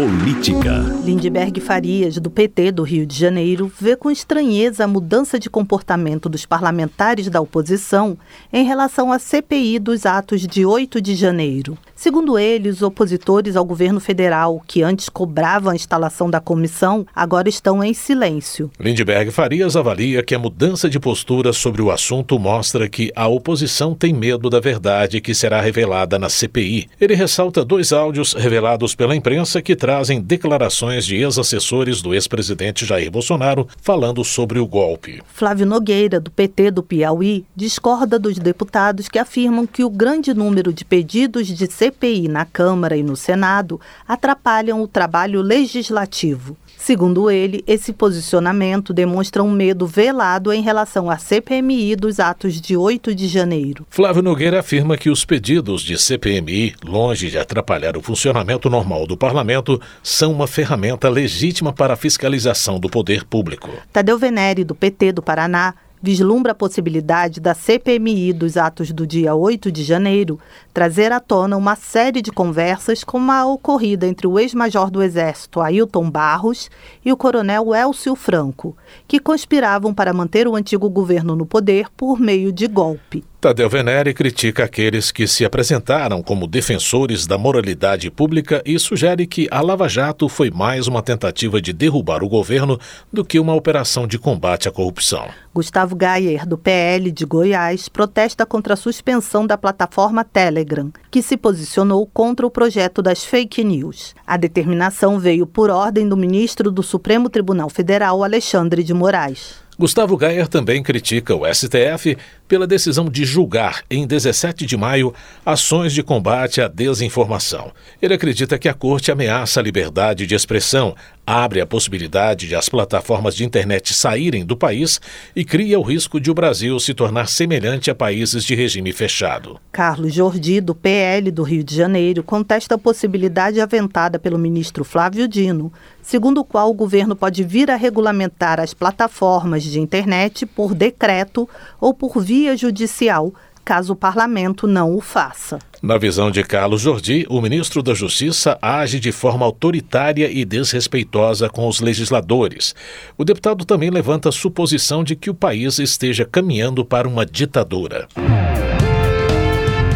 Política. 0.01 0.79
Lindbergh 1.05 1.62
Farias, 1.62 2.17
do 2.17 2.31
PT 2.31 2.72
do 2.72 2.81
Rio 2.81 3.05
de 3.05 3.15
Janeiro, 3.15 3.72
vê 3.79 3.96
com 3.96 4.10
estranheza 4.10 4.84
a 4.84 4.88
mudança 4.88 5.38
de 5.38 5.48
comportamento 5.48 6.27
dos 6.27 6.43
parlamentares 6.43 7.29
da 7.29 7.39
oposição 7.39 8.17
em 8.51 8.65
relação 8.65 9.12
à 9.12 9.20
CPI 9.20 9.77
dos 9.77 10.08
atos 10.08 10.48
de 10.48 10.65
8 10.65 11.00
de 11.00 11.13
janeiro. 11.13 11.77
Segundo 12.01 12.39
ele, 12.39 12.67
os 12.67 12.81
opositores 12.81 13.55
ao 13.55 13.63
governo 13.63 14.00
federal, 14.00 14.60
que 14.65 14.81
antes 14.81 15.08
cobravam 15.08 15.72
a 15.72 15.75
instalação 15.75 16.31
da 16.31 16.39
comissão, 16.39 17.05
agora 17.15 17.48
estão 17.48 17.84
em 17.84 17.93
silêncio. 17.93 18.72
Lindbergh 18.79 19.29
Farias 19.29 19.75
avalia 19.75 20.24
que 20.24 20.34
a 20.34 20.39
mudança 20.39 20.89
de 20.89 21.00
postura 21.00 21.53
sobre 21.53 21.79
o 21.79 21.91
assunto 21.91 22.39
mostra 22.39 22.89
que 22.89 23.12
a 23.15 23.27
oposição 23.27 23.93
tem 23.93 24.15
medo 24.15 24.50
da 24.50 24.60
verdade 24.60 25.22
que 25.22 25.36
será 25.36 25.62
revelada 25.62 26.17
na 26.17 26.27
CPI. 26.27 26.89
Ele 27.00 27.13
ressalta 27.13 27.63
dois 27.63 27.93
áudios 27.93 28.34
revelados 28.34 28.96
pela 28.96 29.15
imprensa 29.15 29.62
que 29.62 29.75
trazem 29.75 30.20
declarações 30.20 31.05
de 31.05 31.17
ex-assessores 31.17 32.01
do 32.01 32.15
ex-presidente 32.15 32.84
Jair 32.84 33.12
Bolsonaro 33.12 33.67
falando 33.79 34.24
sobre 34.24 34.58
o 34.58 34.65
golpe. 34.65 35.22
Flávio 35.27 35.67
Nogueira, 35.67 36.20
do 36.20 36.31
PT 36.31 36.72
do 36.72 36.81
Piauí, 36.81 37.46
discorda 37.55 38.17
dos 38.17 38.39
deputados 38.39 39.08
que 39.08 39.20
afirmam 39.20 39.67
que 39.67 39.84
o 39.84 39.89
grande 39.91 40.34
número 40.34 40.74
de 40.74 40.84
pedidos 40.84 41.46
de 41.46 41.67
CPI 41.67 41.90
CPI 41.91 42.27
na 42.27 42.45
Câmara 42.45 42.95
e 42.95 43.03
no 43.03 43.15
Senado 43.15 43.79
atrapalham 44.07 44.81
o 44.81 44.88
trabalho 44.88 45.41
legislativo. 45.41 46.55
Segundo 46.77 47.29
ele, 47.29 47.63
esse 47.67 47.93
posicionamento 47.93 48.91
demonstra 48.91 49.43
um 49.43 49.51
medo 49.51 49.86
velado 49.86 50.51
em 50.51 50.63
relação 50.63 51.12
à 51.12 51.17
CPMI 51.17 51.95
dos 51.95 52.19
atos 52.19 52.60
de 52.60 52.75
8 52.75 53.13
de 53.13 53.27
janeiro. 53.27 53.86
Flávio 53.88 54.24
Nogueira 54.24 54.62
afirma 54.62 54.98
que 54.98 55.10
os 55.10 55.24
pedidos 55.24 55.83
de 55.83 55.95
CPMI, 55.95 56.74
longe 56.83 57.29
de 57.29 57.38
atrapalhar 57.38 57.95
o 57.95 58.01
funcionamento 58.01 58.67
normal 58.67 59.05
do 59.05 59.15
parlamento, 59.15 59.79
são 60.01 60.31
uma 60.31 60.48
ferramenta 60.48 61.07
legítima 61.07 61.71
para 61.71 61.93
a 61.93 61.98
fiscalização 61.98 62.79
do 62.79 62.89
poder 62.89 63.25
público. 63.25 63.69
Tadeu 63.93 64.17
Venere, 64.17 64.63
do 64.63 64.74
PT 64.74 65.12
do 65.12 65.21
Paraná, 65.21 65.75
vislumbra 66.01 66.53
a 66.53 66.55
possibilidade 66.55 67.39
da 67.39 67.53
CPMI 67.53 68.34
dos 68.34 68.58
atos 68.58 68.91
do 68.91 69.05
dia 69.05 69.36
8 69.36 69.72
de 69.72 69.84
janeiro 69.84 70.39
trazer 70.74 71.12
à 71.12 71.20
tona 71.20 71.55
uma 71.55 71.75
série 71.75 72.22
de 72.22 72.31
conversas 72.31 73.03
como 73.03 73.31
a 73.31 73.46
ocorrida 73.46 74.08
entre 74.08 74.25
o 74.25 74.39
ex-major 74.39 74.89
do 74.89 75.03
Exército 75.03 75.62
Ailton 75.62 76.10
Barros 76.10 76.70
e 77.05 77.12
o 77.13 77.17
coronel 77.17 77.75
Elcio 77.75 78.15
Franco, 78.15 78.75
que 79.08 79.20
conspiravam 79.20 79.93
para 79.93 80.13
manter 80.13 80.48
o 80.48 80.55
antigo 80.55 80.89
governo 80.89 81.36
no 81.36 81.46
poder 81.46 81.88
por 81.96 82.20
meio 82.20 82.51
de 82.51 82.67
golpe. 82.67 83.24
Tadeu 83.41 83.67
Venere 83.67 84.13
critica 84.13 84.65
aqueles 84.65 85.12
que 85.12 85.25
se 85.25 85.43
apresentaram 85.43 86.21
como 86.21 86.45
defensores 86.45 87.25
da 87.25 87.39
moralidade 87.39 88.12
pública 88.12 88.62
e 88.63 88.77
sugere 88.77 89.25
que 89.25 89.48
a 89.50 89.60
Lava 89.62 89.89
Jato 89.89 90.29
foi 90.29 90.51
mais 90.51 90.86
uma 90.86 91.01
tentativa 91.01 91.60
de 91.60 91.74
derrubar 91.74 92.24
o 92.24 92.29
governo 92.29 92.79
do 93.12 93.25
que 93.25 93.39
uma 93.39 93.55
operação 93.55 94.05
de 94.05 94.19
combate 94.19 94.69
à 94.69 94.71
corrupção. 94.71 95.27
Gustavo 95.55 95.95
Gayer, 95.95 96.45
do 96.45 96.55
PL 96.55 97.12
de 97.12 97.25
Goiás, 97.25 97.89
protesta 97.89 98.45
contra 98.45 98.75
a 98.75 98.77
suspensão 98.77 99.48
da 99.48 99.57
plataforma 99.57 100.24
Telegram, 100.24 100.93
que 101.10 101.24
se 101.24 101.36
posicionou 101.36 102.05
contra 102.05 102.45
o 102.45 102.51
projeto 102.51 103.01
das 103.01 103.24
fake 103.25 103.63
news. 103.63 104.13
A 104.25 104.38
determinação 104.38 105.17
veio 105.17 105.48
por 105.48 105.71
ordem 105.71 106.07
do 106.07 106.15
ministro 106.15 106.69
do 106.69 106.83
Supremo 106.83 107.27
Tribunal 107.27 107.71
Federal, 107.71 108.24
Alexandre 108.24 108.83
de 108.83 108.93
Moraes. 108.93 109.55
Gustavo 109.81 110.15
Gayer 110.15 110.48
também 110.48 110.83
critica 110.83 111.33
o 111.33 111.41
STF 111.51 112.15
pela 112.51 112.67
decisão 112.67 113.05
de 113.05 113.24
julgar, 113.24 113.81
em 113.89 114.05
17 114.05 114.65
de 114.65 114.75
maio, 114.75 115.13
ações 115.46 115.93
de 115.93 116.03
combate 116.03 116.60
à 116.60 116.67
desinformação. 116.67 117.72
Ele 118.01 118.13
acredita 118.13 118.60
que 118.60 118.67
a 118.67 118.74
corte 118.74 119.10
ameaça 119.10 119.62
a 119.62 119.63
liberdade 119.63 120.27
de 120.27 120.36
expressão, 120.36 120.93
abre 121.25 121.62
a 121.62 121.65
possibilidade 121.65 122.50
de 122.50 122.55
as 122.55 122.67
plataformas 122.67 123.36
de 123.36 123.46
internet 123.46 123.93
saírem 123.93 124.46
do 124.46 124.58
país 124.58 125.00
e 125.34 125.46
cria 125.46 125.79
o 125.79 125.81
risco 125.81 126.20
de 126.20 126.29
o 126.29 126.34
Brasil 126.34 126.77
se 126.77 126.93
tornar 126.93 127.29
semelhante 127.29 127.89
a 127.89 127.96
países 127.96 128.43
de 128.43 128.53
regime 128.53 128.91
fechado. 128.91 129.58
Carlos 129.72 130.13
Jordi, 130.13 130.60
do 130.60 130.75
PL 130.75 131.31
do 131.31 131.43
Rio 131.43 131.63
de 131.63 131.74
Janeiro, 131.74 132.22
contesta 132.22 132.75
a 132.75 132.77
possibilidade 132.77 133.62
aventada 133.62 134.20
pelo 134.20 134.38
ministro 134.38 134.84
Flávio 134.84 135.25
Dino, 135.25 135.72
segundo 136.01 136.41
o 136.41 136.43
qual 136.43 136.70
o 136.70 136.74
governo 136.74 137.15
pode 137.15 137.43
vir 137.46 137.72
a 137.72 137.77
regulamentar 137.77 138.60
as 138.60 138.74
plataformas 138.74 139.63
de 139.63 139.79
internet 139.79 140.46
por 140.46 140.74
decreto 140.74 141.48
ou 141.79 141.93
por 141.93 142.20
via 142.22 142.40
judicial, 142.55 143.33
caso 143.63 143.93
o 143.93 143.95
parlamento 143.95 144.67
não 144.67 144.95
o 144.95 145.01
faça. 145.01 145.60
Na 145.81 145.98
visão 145.98 146.29
de 146.29 146.43
Carlos 146.43 146.81
Jordi, 146.81 147.25
o 147.29 147.41
ministro 147.41 147.81
da 147.81 147.93
Justiça 147.93 148.57
age 148.62 149.00
de 149.00 149.12
forma 149.12 149.45
autoritária 149.45 150.29
e 150.31 150.45
desrespeitosa 150.45 151.50
com 151.50 151.67
os 151.67 151.79
legisladores. 151.79 152.75
O 153.17 153.24
deputado 153.24 153.65
também 153.65 153.89
levanta 153.89 154.29
a 154.29 154.31
suposição 154.31 155.03
de 155.03 155.15
que 155.15 155.29
o 155.29 155.36
país 155.36 155.79
esteja 155.79 156.24
caminhando 156.24 156.86
para 156.86 157.07
uma 157.07 157.25
ditadura. 157.25 158.07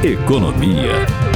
Economia. 0.04 1.35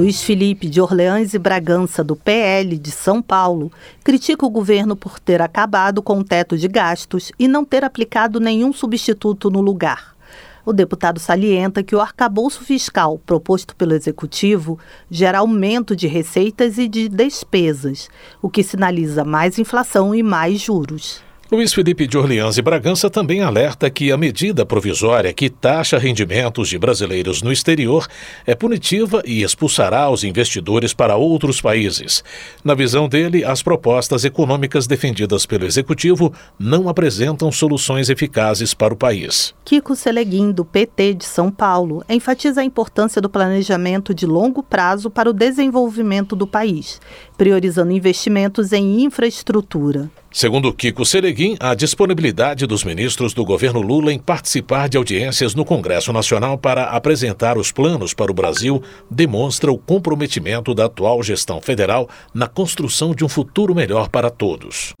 Luiz 0.00 0.22
Felipe 0.22 0.66
de 0.66 0.80
Orleans 0.80 1.34
e 1.34 1.38
Bragança, 1.38 2.02
do 2.02 2.16
PL 2.16 2.78
de 2.78 2.90
São 2.90 3.20
Paulo, 3.20 3.70
critica 4.02 4.46
o 4.46 4.50
governo 4.50 4.96
por 4.96 5.20
ter 5.20 5.42
acabado 5.42 6.00
com 6.00 6.18
o 6.18 6.24
teto 6.24 6.56
de 6.56 6.66
gastos 6.68 7.30
e 7.38 7.46
não 7.46 7.66
ter 7.66 7.84
aplicado 7.84 8.40
nenhum 8.40 8.72
substituto 8.72 9.50
no 9.50 9.60
lugar. 9.60 10.16
O 10.64 10.72
deputado 10.72 11.20
salienta 11.20 11.82
que 11.82 11.94
o 11.94 12.00
arcabouço 12.00 12.64
fiscal 12.64 13.20
proposto 13.26 13.76
pelo 13.76 13.92
executivo 13.92 14.78
gera 15.10 15.40
aumento 15.40 15.94
de 15.94 16.06
receitas 16.06 16.78
e 16.78 16.88
de 16.88 17.06
despesas, 17.06 18.08
o 18.40 18.48
que 18.48 18.62
sinaliza 18.62 19.22
mais 19.22 19.58
inflação 19.58 20.14
e 20.14 20.22
mais 20.22 20.62
juros. 20.62 21.20
Luiz 21.52 21.74
Felipe 21.74 22.06
de 22.06 22.16
Orleans 22.16 22.58
e 22.58 22.62
Bragança 22.62 23.10
também 23.10 23.42
alerta 23.42 23.90
que 23.90 24.12
a 24.12 24.16
medida 24.16 24.64
provisória 24.64 25.32
que 25.32 25.50
taxa 25.50 25.98
rendimentos 25.98 26.68
de 26.68 26.78
brasileiros 26.78 27.42
no 27.42 27.50
exterior 27.50 28.06
é 28.46 28.54
punitiva 28.54 29.20
e 29.26 29.42
expulsará 29.42 30.08
os 30.08 30.22
investidores 30.22 30.94
para 30.94 31.16
outros 31.16 31.60
países. 31.60 32.22
Na 32.62 32.72
visão 32.72 33.08
dele, 33.08 33.44
as 33.44 33.64
propostas 33.64 34.24
econômicas 34.24 34.86
defendidas 34.86 35.44
pelo 35.44 35.66
executivo 35.66 36.32
não 36.56 36.88
apresentam 36.88 37.50
soluções 37.50 38.08
eficazes 38.08 38.72
para 38.72 38.94
o 38.94 38.96
país. 38.96 39.52
Kiko 39.64 39.96
Seleguin, 39.96 40.52
do 40.52 40.64
PT 40.64 41.14
de 41.14 41.24
São 41.24 41.50
Paulo, 41.50 42.04
enfatiza 42.08 42.60
a 42.60 42.64
importância 42.64 43.20
do 43.20 43.28
planejamento 43.28 44.14
de 44.14 44.24
longo 44.24 44.62
prazo 44.62 45.10
para 45.10 45.28
o 45.28 45.32
desenvolvimento 45.32 46.36
do 46.36 46.46
país, 46.46 47.00
priorizando 47.40 47.90
investimentos 47.90 48.70
em 48.70 49.02
infraestrutura. 49.02 50.10
Segundo 50.30 50.74
Kiko 50.74 51.06
Sereguin, 51.06 51.56
a 51.58 51.74
disponibilidade 51.74 52.66
dos 52.66 52.84
ministros 52.84 53.32
do 53.32 53.46
governo 53.46 53.80
Lula 53.80 54.12
em 54.12 54.18
participar 54.18 54.90
de 54.90 54.98
audiências 54.98 55.54
no 55.54 55.64
Congresso 55.64 56.12
Nacional 56.12 56.58
para 56.58 56.90
apresentar 56.90 57.56
os 57.56 57.72
planos 57.72 58.12
para 58.12 58.30
o 58.30 58.34
Brasil 58.34 58.82
demonstra 59.10 59.72
o 59.72 59.78
comprometimento 59.78 60.74
da 60.74 60.84
atual 60.84 61.22
gestão 61.22 61.62
federal 61.62 62.10
na 62.34 62.46
construção 62.46 63.14
de 63.14 63.24
um 63.24 63.28
futuro 63.28 63.74
melhor 63.74 64.10
para 64.10 64.28
todos. 64.28 64.92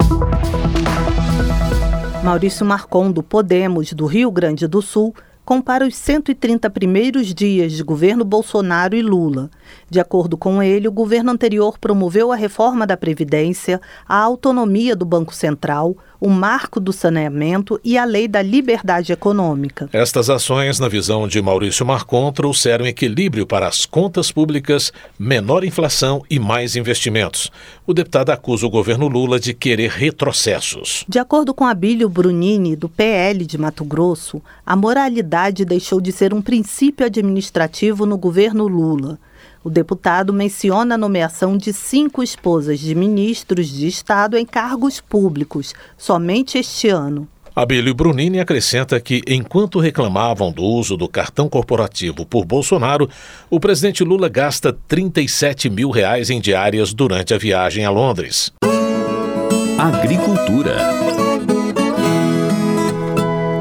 Maurício 2.24 2.64
Marcon, 2.64 3.12
do 3.12 3.22
Podemos, 3.22 3.92
do 3.92 4.06
Rio 4.06 4.30
Grande 4.30 4.66
do 4.66 4.80
Sul, 4.80 5.14
compara 5.50 5.84
os 5.84 5.96
130 5.96 6.70
primeiros 6.70 7.34
dias 7.34 7.72
de 7.72 7.82
governo 7.82 8.24
Bolsonaro 8.24 8.94
e 8.94 9.02
Lula. 9.02 9.50
De 9.90 9.98
acordo 9.98 10.36
com 10.36 10.62
ele, 10.62 10.86
o 10.86 10.92
governo 10.92 11.32
anterior 11.32 11.76
promoveu 11.76 12.30
a 12.30 12.36
reforma 12.36 12.86
da 12.86 12.96
Previdência, 12.96 13.80
a 14.08 14.16
autonomia 14.16 14.94
do 14.94 15.04
Banco 15.04 15.34
Central, 15.34 15.96
o 16.20 16.28
marco 16.28 16.78
do 16.78 16.92
saneamento 16.92 17.80
e 17.82 17.98
a 17.98 18.04
lei 18.04 18.28
da 18.28 18.40
liberdade 18.40 19.12
econômica. 19.12 19.88
Estas 19.92 20.30
ações, 20.30 20.78
na 20.78 20.86
visão 20.86 21.26
de 21.26 21.42
Maurício 21.42 21.84
Marcon, 21.84 22.30
trouxeram 22.30 22.86
equilíbrio 22.86 23.46
para 23.46 23.66
as 23.66 23.84
contas 23.84 24.30
públicas, 24.30 24.92
menor 25.18 25.64
inflação 25.64 26.22
e 26.30 26.38
mais 26.38 26.76
investimentos. 26.76 27.50
O 27.84 27.92
deputado 27.92 28.30
acusa 28.30 28.66
o 28.66 28.70
governo 28.70 29.08
Lula 29.08 29.40
de 29.40 29.52
querer 29.54 29.90
retrocessos. 29.90 31.04
De 31.08 31.18
acordo 31.18 31.52
com 31.52 31.66
Abílio 31.66 32.08
Brunini, 32.08 32.76
do 32.76 32.88
PL 32.88 33.44
de 33.44 33.58
Mato 33.58 33.84
Grosso, 33.84 34.40
a 34.64 34.76
moralidade 34.76 35.64
deixou 35.64 36.00
de 36.00 36.12
ser 36.12 36.32
um 36.32 36.40
princípio 36.40 37.04
administrativo 37.04 38.06
no 38.06 38.16
governo 38.16 38.68
Lula. 38.68 39.18
O 39.62 39.68
deputado 39.68 40.32
menciona 40.32 40.94
a 40.94 40.98
nomeação 40.98 41.54
de 41.54 41.72
cinco 41.72 42.22
esposas 42.22 42.80
de 42.80 42.94
ministros 42.94 43.68
de 43.68 43.86
Estado 43.86 44.38
em 44.38 44.46
cargos 44.46 45.02
públicos 45.02 45.74
somente 45.98 46.56
este 46.56 46.88
ano. 46.88 47.28
Abílio 47.54 47.94
Brunini 47.94 48.40
acrescenta 48.40 48.98
que, 48.98 49.20
enquanto 49.26 49.78
reclamavam 49.78 50.50
do 50.50 50.62
uso 50.62 50.96
do 50.96 51.06
cartão 51.06 51.46
corporativo 51.46 52.24
por 52.24 52.46
Bolsonaro, 52.46 53.10
o 53.50 53.60
presidente 53.60 54.02
Lula 54.02 54.30
gasta 54.30 54.72
37 54.72 55.68
mil 55.68 55.90
reais 55.90 56.30
em 56.30 56.40
diárias 56.40 56.94
durante 56.94 57.34
a 57.34 57.38
viagem 57.38 57.84
a 57.84 57.90
Londres. 57.90 58.50
Agricultura. 59.78 60.76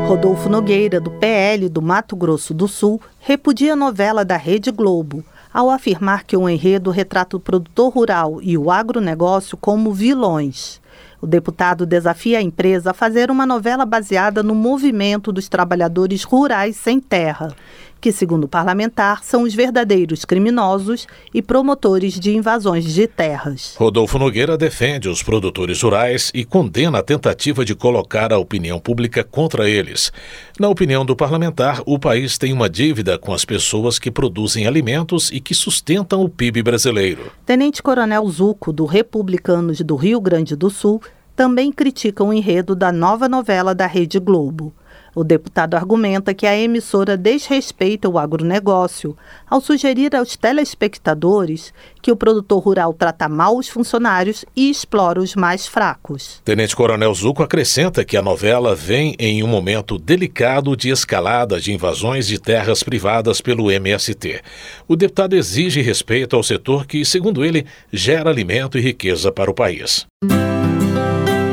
Rodolfo 0.08 0.48
Nogueira, 0.50 1.00
do 1.00 1.12
PL 1.12 1.68
do 1.68 1.82
Mato 1.82 2.16
Grosso 2.16 2.54
do 2.54 2.68
Sul, 2.68 3.02
repudia 3.20 3.74
a 3.74 3.76
novela 3.76 4.24
da 4.24 4.38
Rede 4.38 4.72
Globo, 4.72 5.24
ao 5.54 5.70
afirmar 5.70 6.24
que 6.24 6.38
o 6.38 6.48
enredo 6.48 6.92
retrata 6.92 7.38
o 7.38 7.40
produtor 7.40 7.94
rural 7.94 8.40
e 8.42 8.58
o 8.58 8.70
agronegócio 8.70 9.58
como 9.58 9.94
vilões. 9.94 10.80
O 11.22 11.28
deputado 11.28 11.86
desafia 11.86 12.38
a 12.40 12.42
empresa 12.42 12.92
a 12.92 12.94
fazer 12.94 13.30
uma 13.30 13.46
novela 13.46 13.86
baseada 13.86 14.42
no 14.42 14.56
movimento 14.56 15.32
dos 15.32 15.50
trabalhadores 15.50 16.24
rurais 16.24 16.78
sem 16.78 17.00
terra, 17.00 17.54
que, 18.00 18.12
segundo 18.12 18.46
o 18.46 18.48
parlamentar, 18.48 19.24
são 19.24 19.44
os 19.44 19.54
verdadeiros 19.54 20.26
criminosos 20.26 21.08
e 21.34 21.42
promotores 21.42 22.20
de 22.20 22.36
invasões 22.36 22.86
de 22.86 23.08
terras. 23.08 23.76
Rodolfo 23.78 24.18
Nogueira 24.18 24.58
defende 24.58 25.10
os 25.10 25.22
produtores 25.22 25.82
rurais 25.82 26.32
e 26.34 26.46
condena 26.46 27.00
a 27.00 27.04
tentativa 27.04 27.66
de 27.66 27.76
colocar 27.76 28.32
a 28.32 28.38
opinião 28.38 28.80
pública 28.80 29.24
contra 29.24 29.70
eles. 29.70 30.12
Na 30.60 30.70
opinião 30.70 31.06
do 31.06 31.16
parlamentar, 31.16 31.82
o 31.86 32.00
país 32.00 32.38
tem 32.38 32.54
uma 32.54 32.70
dívida 32.70 33.18
com 33.18 33.34
as 33.34 33.46
pessoas 33.46 34.00
que 34.00 34.12
produzem 34.12 34.68
alimentos 34.68 35.32
e 35.32 35.40
que 35.40 35.54
sustentam 35.54 36.24
o 36.24 36.30
PIB 36.30 36.64
brasileiro. 36.64 37.32
Tenente 37.46 37.84
Coronel 37.84 38.28
Zuco, 38.30 38.72
do 38.72 38.86
Republicanos 38.86 39.82
do 39.82 39.96
Rio 39.96 40.22
Grande 40.22 40.56
do 40.56 40.70
Sul, 40.70 41.02
também 41.36 41.72
critica 41.72 42.22
o 42.22 42.34
enredo 42.34 42.76
da 42.76 42.92
nova 42.92 43.30
novela 43.30 43.74
da 43.74 43.88
Rede 43.88 44.20
Globo. 44.20 44.74
O 45.16 45.24
deputado 45.24 45.76
argumenta 45.76 46.34
que 46.34 46.46
a 46.46 46.58
emissora 46.58 47.18
desrespeita 47.18 48.08
o 48.08 48.18
agronegócio 48.18 49.18
ao 49.50 49.60
sugerir 49.60 50.16
aos 50.16 50.36
telespectadores 50.36 51.74
que 52.02 52.12
o 52.12 52.16
produtor 52.16 52.64
rural 52.64 52.94
trata 52.94 53.28
mal 53.28 53.58
os 53.58 53.68
funcionários 53.68 54.46
e 54.56 54.70
explora 54.70 55.20
os 55.20 55.36
mais 55.36 55.68
fracos. 55.68 56.42
Tenente 56.46 56.76
Coronel 56.76 57.14
Zuco 57.14 57.44
acrescenta 57.44 58.06
que 58.06 58.16
a 58.16 58.22
novela 58.22 58.76
vem 58.76 59.16
em 59.20 59.44
um 59.44 59.48
momento 59.48 59.98
delicado 59.98 60.76
de 60.76 60.90
escalada 60.90 61.60
de 61.60 61.74
invasões 61.74 62.28
de 62.28 62.40
terras 62.40 62.84
privadas 62.84 63.42
pelo 63.42 63.72
MST. 63.72 64.42
O 64.88 64.96
deputado 64.96 65.36
exige 65.36 65.82
respeito 65.82 66.36
ao 66.36 66.44
setor 66.44 66.86
que, 66.86 67.04
segundo 67.04 67.44
ele, 67.44 67.66
gera 67.92 68.30
alimento 68.30 68.78
e 68.78 68.82
riqueza 68.82 69.32
para 69.32 69.52
o 69.52 69.54
país. 69.54 70.06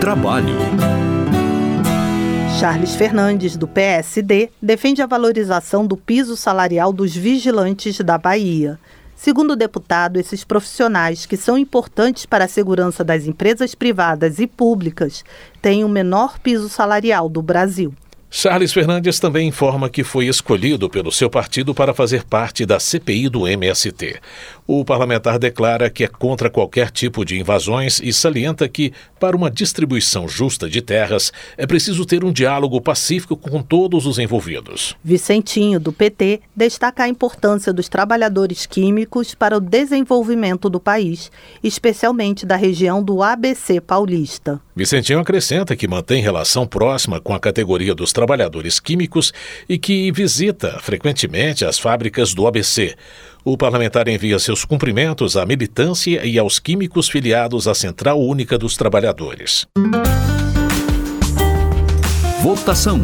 Trabalho. 0.00 1.06
Charles 2.59 2.95
Fernandes, 2.95 3.55
do 3.55 3.69
PSD, 3.69 4.49
defende 4.63 5.03
a 5.03 5.07
valorização 5.07 5.87
do 5.87 5.95
piso 5.95 6.35
salarial 6.39 6.91
dos 6.91 7.15
vigilantes 7.15 7.99
da 7.99 8.17
Bahia. 8.17 8.79
Segundo 9.15 9.51
o 9.51 9.57
deputado, 9.57 10.19
esses 10.19 10.43
profissionais, 10.43 11.27
que 11.27 11.37
são 11.37 11.59
importantes 11.59 12.25
para 12.25 12.47
a 12.47 12.49
segurança 12.49 13.05
das 13.05 13.27
empresas 13.27 13.75
privadas 13.75 14.39
e 14.39 14.47
públicas, 14.47 15.23
têm 15.61 15.85
o 15.85 15.89
menor 15.89 16.39
piso 16.39 16.71
salarial 16.71 17.29
do 17.29 17.43
Brasil. 17.43 17.93
Charles 18.31 18.73
Fernandes 18.73 19.21
também 19.21 19.49
informa 19.49 19.89
que 19.89 20.03
foi 20.03 20.27
escolhido 20.27 20.91
pelo 20.91 21.13
seu 21.13 21.31
partido 21.31 21.75
para 21.75 21.95
fazer 21.95 22.25
parte 22.25 22.67
da 22.67 22.81
CPI 22.81 23.29
do 23.29 23.47
MST. 23.47 24.21
O 24.68 24.85
parlamentar 24.85 25.38
declara 25.38 25.88
que 25.88 26.02
é 26.02 26.08
contra 26.08 26.50
qualquer 26.50 26.90
tipo 26.90 27.25
de 27.25 27.38
invasões 27.38 28.00
e 28.02 28.12
salienta 28.12 28.68
que, 28.68 28.92
para 29.20 29.37
uma 29.37 29.49
distribuição 29.49 30.26
justa 30.26 30.68
de 30.68 30.82
terras, 30.82 31.32
é 31.56 31.64
preciso 31.64 32.04
ter 32.04 32.25
um 32.25 32.32
diálogo 32.32 32.80
pacífico 32.80 33.37
com 33.37 33.62
todos 33.62 34.06
os 34.06 34.18
envolvidos. 34.18 34.96
Vicentinho, 35.04 35.78
do 35.78 35.92
PT, 35.92 36.40
destaca 36.54 37.04
a 37.04 37.08
importância 37.08 37.73
dos 37.73 37.88
trabalhadores 37.88 38.66
químicos 38.66 39.37
para 39.37 39.56
o 39.56 39.61
desenvolvimento 39.61 40.68
do 40.68 40.80
país, 40.80 41.30
especialmente 41.62 42.44
da 42.44 42.56
região 42.56 43.00
do 43.00 43.23
ABC 43.23 43.80
paulista. 43.80 44.61
Vicentinho 44.75 45.20
acrescenta 45.20 45.76
que 45.76 45.87
mantém 45.87 46.20
relação 46.20 46.66
próxima 46.66 47.20
com 47.20 47.32
a 47.32 47.38
categoria 47.38 47.94
dos 47.94 48.12
trabalhadores 48.12 48.80
químicos 48.80 49.32
e 49.68 49.78
que 49.78 50.11
visita 50.11 50.78
frequentemente 50.80 51.64
as 51.64 51.78
fábricas 51.78 52.35
do 52.35 52.49
ABC. 52.49 52.96
O 53.49 53.57
parlamentar 53.57 54.09
envia 54.09 54.41
seus 54.41 54.65
cumprimentos 54.65 55.37
à 55.37 55.47
militância 55.47 56.27
e 56.27 56.37
aos 56.37 56.59
químicos 56.59 57.09
filiados 57.09 57.68
à 57.68 57.77
Central 57.77 58.20
Única 58.20 58.59
dos 58.59 58.77
Trabalhadores. 58.77 59.68
Votação. 62.42 63.01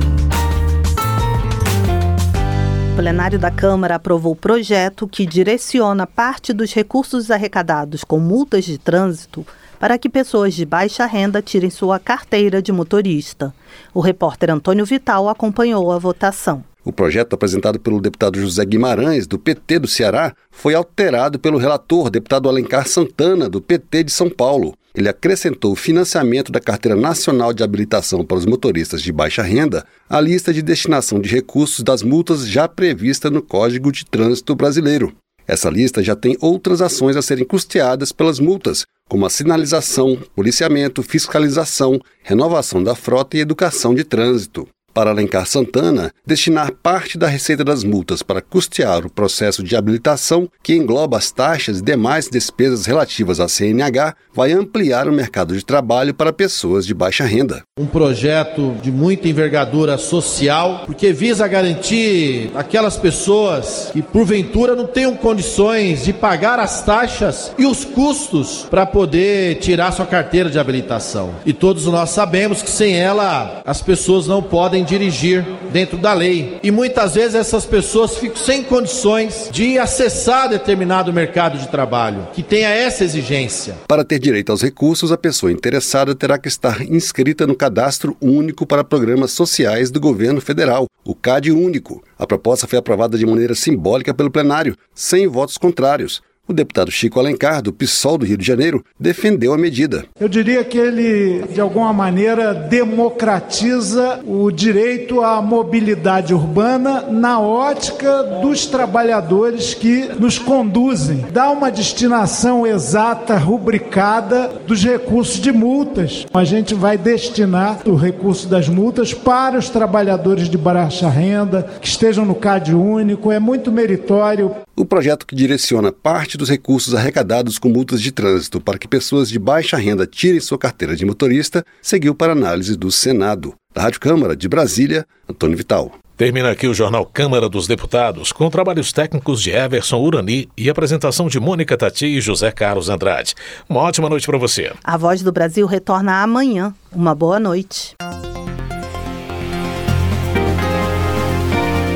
O 2.92 2.96
plenário 2.96 3.38
da 3.38 3.52
Câmara 3.52 3.94
aprovou 3.94 4.32
o 4.32 4.36
projeto 4.36 5.06
que 5.06 5.24
direciona 5.24 6.08
parte 6.08 6.52
dos 6.52 6.72
recursos 6.72 7.30
arrecadados 7.30 8.02
com 8.02 8.18
multas 8.18 8.64
de 8.64 8.78
trânsito 8.78 9.46
para 9.78 9.96
que 9.96 10.08
pessoas 10.08 10.54
de 10.54 10.66
baixa 10.66 11.06
renda 11.06 11.40
tirem 11.40 11.70
sua 11.70 12.00
carteira 12.00 12.60
de 12.60 12.72
motorista. 12.72 13.54
O 13.94 14.00
repórter 14.00 14.50
Antônio 14.50 14.84
Vital 14.84 15.28
acompanhou 15.28 15.92
a 15.92 15.98
votação. 16.00 16.64
O 16.84 16.92
projeto 16.92 17.34
apresentado 17.34 17.78
pelo 17.78 18.00
deputado 18.00 18.40
José 18.40 18.64
Guimarães, 18.64 19.24
do 19.24 19.38
PT 19.38 19.78
do 19.78 19.86
Ceará, 19.86 20.34
foi 20.50 20.74
alterado 20.74 21.38
pelo 21.38 21.56
relator, 21.56 22.10
deputado 22.10 22.48
Alencar 22.48 22.88
Santana, 22.88 23.48
do 23.48 23.60
PT 23.60 24.04
de 24.04 24.10
São 24.12 24.28
Paulo. 24.28 24.74
Ele 24.92 25.08
acrescentou 25.08 25.72
o 25.72 25.76
financiamento 25.76 26.50
da 26.50 26.60
Carteira 26.60 27.00
Nacional 27.00 27.52
de 27.52 27.62
Habilitação 27.62 28.24
para 28.24 28.36
os 28.36 28.44
Motoristas 28.44 29.00
de 29.00 29.12
Baixa 29.12 29.42
Renda 29.42 29.86
à 30.10 30.20
lista 30.20 30.52
de 30.52 30.60
destinação 30.60 31.20
de 31.20 31.28
recursos 31.28 31.84
das 31.84 32.02
multas 32.02 32.48
já 32.48 32.66
prevista 32.66 33.30
no 33.30 33.40
Código 33.40 33.92
de 33.92 34.04
Trânsito 34.04 34.54
Brasileiro. 34.56 35.14
Essa 35.46 35.70
lista 35.70 36.02
já 36.02 36.16
tem 36.16 36.36
outras 36.40 36.82
ações 36.82 37.16
a 37.16 37.22
serem 37.22 37.44
custeadas 37.44 38.10
pelas 38.10 38.40
multas, 38.40 38.84
como 39.08 39.24
a 39.24 39.30
sinalização, 39.30 40.18
policiamento, 40.34 41.02
fiscalização, 41.02 42.00
renovação 42.22 42.82
da 42.82 42.94
frota 42.94 43.36
e 43.36 43.40
educação 43.40 43.94
de 43.94 44.02
trânsito 44.02 44.68
para 44.92 45.10
Alencar 45.10 45.46
Santana 45.46 46.12
destinar 46.26 46.72
parte 46.82 47.18
da 47.18 47.26
receita 47.26 47.64
das 47.64 47.84
multas 47.84 48.22
para 48.22 48.40
custear 48.40 49.04
o 49.06 49.10
processo 49.10 49.62
de 49.62 49.76
habilitação, 49.76 50.48
que 50.62 50.74
engloba 50.74 51.16
as 51.16 51.30
taxas 51.30 51.78
e 51.78 51.82
demais 51.82 52.28
despesas 52.28 52.86
relativas 52.86 53.40
à 53.40 53.48
CNH, 53.48 54.14
vai 54.34 54.52
ampliar 54.52 55.08
o 55.08 55.12
mercado 55.12 55.56
de 55.56 55.64
trabalho 55.64 56.14
para 56.14 56.32
pessoas 56.32 56.86
de 56.86 56.94
baixa 56.94 57.24
renda. 57.24 57.62
Um 57.78 57.86
projeto 57.86 58.74
de 58.82 58.90
muita 58.90 59.28
envergadura 59.28 59.98
social, 59.98 60.82
porque 60.86 61.12
visa 61.12 61.46
garantir 61.46 62.50
aquelas 62.54 62.96
pessoas 62.96 63.90
que 63.92 64.02
porventura 64.02 64.74
não 64.74 64.86
tenham 64.86 65.16
condições 65.16 66.04
de 66.04 66.12
pagar 66.12 66.58
as 66.58 66.82
taxas 66.84 67.52
e 67.58 67.66
os 67.66 67.84
custos 67.84 68.66
para 68.70 68.86
poder 68.86 69.56
tirar 69.56 69.92
sua 69.92 70.06
carteira 70.06 70.50
de 70.50 70.58
habilitação. 70.58 71.34
E 71.44 71.52
todos 71.52 71.86
nós 71.86 72.10
sabemos 72.10 72.62
que 72.62 72.70
sem 72.70 72.94
ela 72.94 73.62
as 73.64 73.82
pessoas 73.82 74.26
não 74.26 74.42
podem 74.42 74.81
podem 74.82 74.84
dirigir 74.84 75.44
dentro 75.72 75.96
da 75.96 76.12
lei. 76.12 76.58
E 76.62 76.70
muitas 76.70 77.14
vezes 77.14 77.34
essas 77.34 77.64
pessoas 77.64 78.16
ficam 78.16 78.36
sem 78.36 78.62
condições 78.62 79.48
de 79.50 79.78
acessar 79.78 80.48
determinado 80.48 81.12
mercado 81.12 81.58
de 81.58 81.68
trabalho 81.68 82.28
que 82.32 82.42
tenha 82.42 82.68
essa 82.68 83.04
exigência. 83.04 83.76
Para 83.88 84.04
ter 84.04 84.18
direito 84.18 84.50
aos 84.50 84.62
recursos, 84.62 85.12
a 85.12 85.16
pessoa 85.16 85.52
interessada 85.52 86.14
terá 86.14 86.38
que 86.38 86.48
estar 86.48 86.82
inscrita 86.82 87.46
no 87.46 87.54
Cadastro 87.54 88.16
Único 88.20 88.66
para 88.66 88.84
Programas 88.84 89.32
Sociais 89.32 89.90
do 89.90 90.00
Governo 90.00 90.40
Federal, 90.40 90.86
o 91.04 91.14
CAD 91.14 91.50
Único. 91.50 92.02
A 92.18 92.26
proposta 92.26 92.66
foi 92.66 92.78
aprovada 92.78 93.16
de 93.16 93.26
maneira 93.26 93.54
simbólica 93.54 94.12
pelo 94.12 94.30
plenário, 94.30 94.76
sem 94.94 95.26
votos 95.26 95.56
contrários. 95.56 96.22
O 96.48 96.52
deputado 96.52 96.90
Chico 96.90 97.20
Alencar, 97.20 97.62
do 97.62 97.72
PSOL 97.72 98.18
do 98.18 98.26
Rio 98.26 98.36
de 98.36 98.44
Janeiro, 98.44 98.84
defendeu 98.98 99.54
a 99.54 99.58
medida. 99.58 100.04
Eu 100.18 100.28
diria 100.28 100.64
que 100.64 100.76
ele, 100.76 101.44
de 101.46 101.60
alguma 101.60 101.92
maneira, 101.92 102.52
democratiza 102.52 104.18
o 104.26 104.50
direito 104.50 105.20
à 105.20 105.40
mobilidade 105.40 106.34
urbana 106.34 107.02
na 107.08 107.38
ótica 107.38 108.24
dos 108.42 108.66
trabalhadores 108.66 109.72
que 109.72 110.08
nos 110.18 110.36
conduzem. 110.36 111.24
Dá 111.32 111.48
uma 111.48 111.70
destinação 111.70 112.66
exata, 112.66 113.38
rubricada 113.38 114.50
dos 114.66 114.82
recursos 114.82 115.40
de 115.40 115.52
multas. 115.52 116.26
A 116.34 116.42
gente 116.42 116.74
vai 116.74 116.98
destinar 116.98 117.78
o 117.86 117.94
recurso 117.94 118.48
das 118.48 118.68
multas 118.68 119.14
para 119.14 119.56
os 119.56 119.68
trabalhadores 119.68 120.48
de 120.48 120.58
baixa 120.58 121.08
renda, 121.08 121.70
que 121.80 121.86
estejam 121.86 122.24
no 122.24 122.34
CAD 122.34 122.74
único. 122.74 123.30
É 123.30 123.38
muito 123.38 123.70
meritório. 123.70 124.50
O 124.82 124.84
projeto 124.84 125.28
que 125.28 125.36
direciona 125.36 125.92
parte 125.92 126.36
dos 126.36 126.48
recursos 126.48 126.92
arrecadados 126.92 127.56
com 127.56 127.68
multas 127.68 128.02
de 128.02 128.10
trânsito 128.10 128.60
para 128.60 128.76
que 128.76 128.88
pessoas 128.88 129.28
de 129.28 129.38
baixa 129.38 129.76
renda 129.76 130.08
tirem 130.08 130.40
sua 130.40 130.58
carteira 130.58 130.96
de 130.96 131.06
motorista 131.06 131.64
seguiu 131.80 132.16
para 132.16 132.32
análise 132.32 132.76
do 132.76 132.90
Senado. 132.90 133.54
Da 133.72 133.82
Rádio 133.82 134.00
Câmara 134.00 134.34
de 134.34 134.48
Brasília, 134.48 135.06
Antônio 135.30 135.56
Vital. 135.56 135.92
Termina 136.16 136.50
aqui 136.50 136.66
o 136.66 136.74
jornal 136.74 137.06
Câmara 137.06 137.48
dos 137.48 137.68
Deputados, 137.68 138.32
com 138.32 138.50
trabalhos 138.50 138.92
técnicos 138.92 139.40
de 139.40 139.52
Everson 139.52 140.00
Urani 140.00 140.48
e 140.58 140.68
apresentação 140.68 141.28
de 141.28 141.38
Mônica 141.38 141.76
Tati 141.76 142.06
e 142.06 142.20
José 142.20 142.50
Carlos 142.50 142.88
Andrade. 142.88 143.36
Uma 143.68 143.82
ótima 143.82 144.08
noite 144.08 144.26
para 144.26 144.36
você. 144.36 144.72
A 144.82 144.96
Voz 144.96 145.22
do 145.22 145.30
Brasil 145.30 145.64
retorna 145.64 146.24
amanhã. 146.24 146.74
Uma 146.90 147.14
boa 147.14 147.38
noite. 147.38 147.94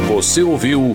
Você 0.09 0.41
ouviu 0.41 0.95